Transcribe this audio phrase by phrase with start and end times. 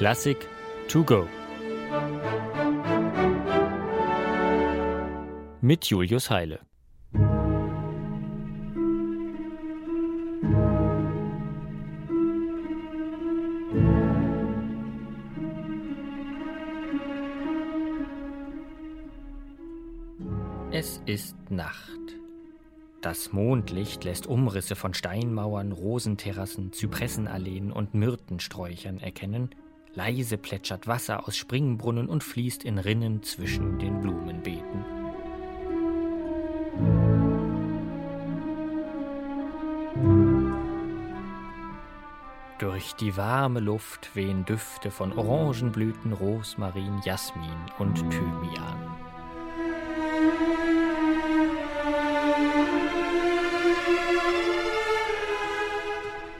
[0.00, 0.48] Klassik
[0.88, 1.28] to go.
[5.60, 6.60] Mit Julius Heile.
[20.70, 21.76] Es ist Nacht.
[23.02, 29.50] Das Mondlicht lässt Umrisse von Steinmauern, Rosenterrassen, Zypressenalleen und Myrtensträuchern erkennen.
[29.94, 34.84] Leise plätschert Wasser aus Springbrunnen und fließt in Rinnen zwischen den Blumenbeeten.
[42.58, 48.96] Durch die warme Luft wehen Düfte von Orangenblüten, Rosmarin, Jasmin und Thymian.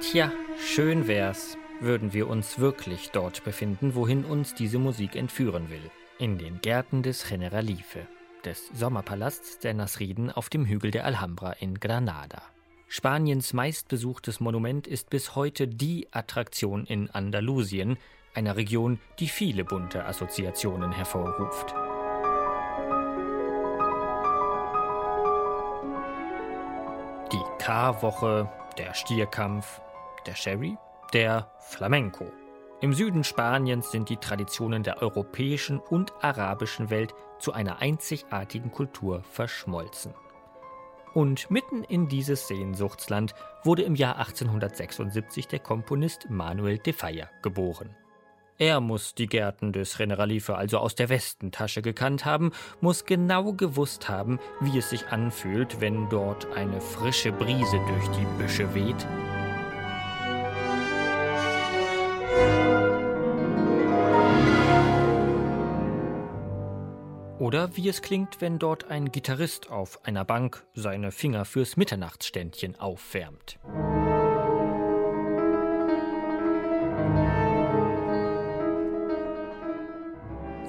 [0.00, 5.90] Tja, schön wär's, würden wir uns wirklich dort befinden, wohin uns diese Musik entführen will.
[6.18, 8.06] In den Gärten des Generalife,
[8.44, 12.42] des Sommerpalasts der Nasriden auf dem Hügel der Alhambra in Granada.
[12.88, 17.96] Spaniens meistbesuchtes Monument ist bis heute die Attraktion in Andalusien,
[18.34, 21.74] einer Region, die viele bunte Assoziationen hervorruft.
[27.32, 29.80] Die Karwoche, der Stierkampf,
[30.26, 30.76] der Sherry,
[31.12, 32.32] der Flamenco.
[32.80, 39.22] Im Süden Spaniens sind die Traditionen der europäischen und arabischen Welt zu einer einzigartigen Kultur
[39.22, 40.14] verschmolzen.
[41.14, 47.94] Und mitten in dieses Sehnsuchtsland wurde im Jahr 1876 der Komponist Manuel de Falla geboren.
[48.58, 54.08] Er muss die Gärten des Generalife also aus der Westentasche gekannt haben, muss genau gewusst
[54.08, 59.06] haben, wie es sich anfühlt, wenn dort eine frische Brise durch die Büsche weht
[67.42, 72.78] Oder wie es klingt, wenn dort ein Gitarrist auf einer Bank seine Finger fürs Mitternachtsständchen
[72.78, 73.58] aufwärmt.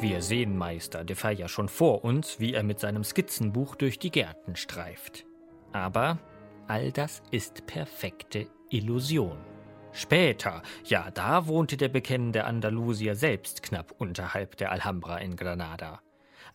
[0.02, 4.10] Wir sehen Meister de Falla schon vor uns, wie er mit seinem Skizzenbuch durch die
[4.10, 5.28] Gärten streift.
[5.74, 6.18] Aber
[6.68, 9.38] all das ist perfekte Illusion.
[9.92, 16.02] Später, ja, da wohnte der bekennende Andalusier selbst knapp unterhalb der Alhambra in Granada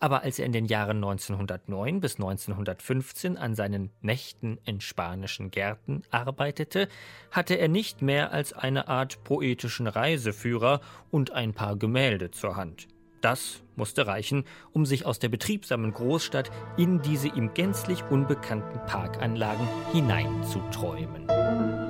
[0.00, 6.02] aber als er in den Jahren 1909 bis 1915 an seinen Nächten in spanischen Gärten
[6.10, 6.88] arbeitete,
[7.30, 12.88] hatte er nicht mehr als eine Art poetischen Reiseführer und ein paar Gemälde zur Hand.
[13.20, 19.66] Das musste reichen, um sich aus der betriebsamen Großstadt in diese ihm gänzlich unbekannten Parkanlagen
[19.92, 21.87] hineinzuträumen.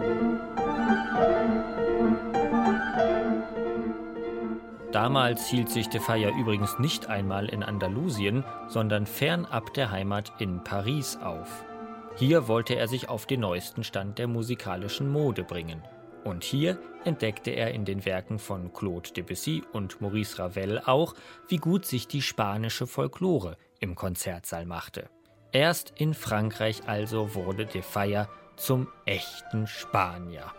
[4.99, 10.65] Damals hielt sich de Falla übrigens nicht einmal in Andalusien, sondern fernab der Heimat in
[10.65, 11.65] Paris auf.
[12.17, 15.85] Hier wollte er sich auf den neuesten Stand der musikalischen Mode bringen.
[16.25, 21.15] Und hier entdeckte er in den Werken von Claude Debussy und Maurice Ravel auch,
[21.47, 25.09] wie gut sich die spanische Folklore im Konzertsaal machte.
[25.53, 30.53] Erst in Frankreich also wurde de Falla zum echten Spanier.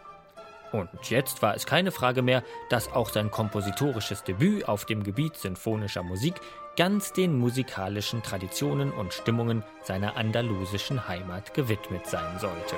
[0.71, 5.35] Und jetzt war es keine Frage mehr, dass auch sein kompositorisches Debüt auf dem Gebiet
[5.35, 6.35] sinfonischer Musik
[6.77, 12.75] ganz den musikalischen Traditionen und Stimmungen seiner andalusischen Heimat gewidmet sein sollte.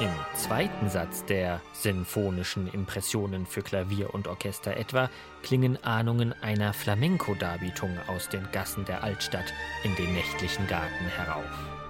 [0.00, 5.08] Im zweiten Satz der sinfonischen Impressionen für Klavier und Orchester etwa
[5.44, 9.52] klingen Ahnungen einer Flamenco-Darbietung aus den Gassen der Altstadt
[9.84, 11.83] in den nächtlichen Garten herauf.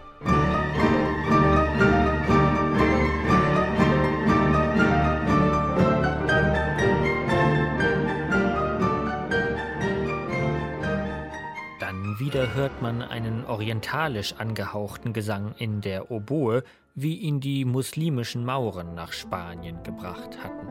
[12.35, 16.65] Wieder hört man einen orientalisch angehauchten Gesang in der Oboe,
[16.97, 20.67] wie ihn die muslimischen Mauren nach Spanien gebracht hatten.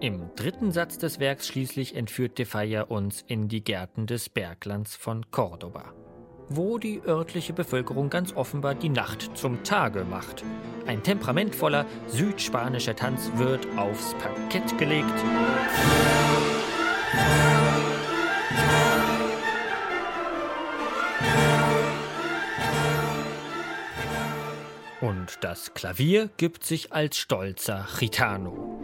[0.00, 4.96] Im dritten Satz des Werks schließlich entführt de Falla uns in die Gärten des Berglands
[4.96, 5.92] von Cordoba
[6.56, 10.44] wo die örtliche Bevölkerung ganz offenbar die Nacht zum Tage macht.
[10.86, 15.12] Ein temperamentvoller südspanischer Tanz wird aufs Parkett gelegt.
[25.00, 28.82] Und das Klavier gibt sich als stolzer Gitano.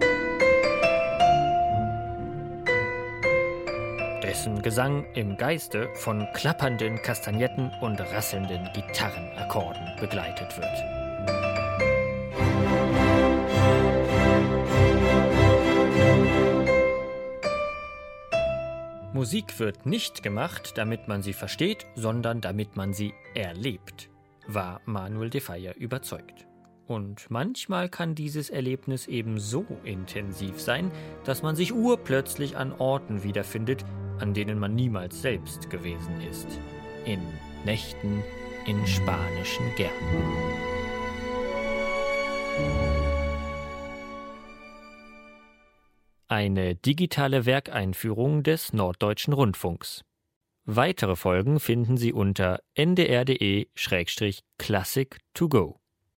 [4.28, 10.66] Dessen Gesang im Geiste von klappernden Kastagnetten und rasselnden Gitarrenakkorden begleitet wird.
[19.14, 24.10] Musik wird nicht gemacht, damit man sie versteht, sondern damit man sie erlebt,
[24.46, 26.46] war Manuel de Falla überzeugt.
[26.86, 30.90] Und manchmal kann dieses Erlebnis eben so intensiv sein,
[31.24, 33.84] dass man sich urplötzlich an Orten wiederfindet,
[34.20, 36.48] an denen man niemals selbst gewesen ist.
[37.04, 37.20] In
[37.64, 38.22] Nächten
[38.66, 39.94] in spanischen Gärten.
[46.28, 50.04] Eine digitale Werkeinführung des Norddeutschen Rundfunks.
[50.66, 55.80] Weitere Folgen finden Sie unter ndr.de-classic to go.